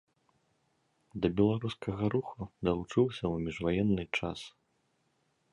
[1.25, 4.39] Да беларускага руху далучыўся ў міжваенны час.